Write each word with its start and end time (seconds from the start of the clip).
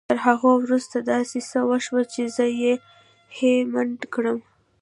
تر 0.09 0.17
هغه 0.27 0.49
وروسته 0.61 0.97
داسې 1.13 1.39
څه 1.49 1.59
وشول 1.71 2.03
چې 2.13 2.21
زه 2.35 2.45
يې 2.61 2.73
هيλε 3.35 3.67
مند 3.73 3.99
کړم. 4.13 4.39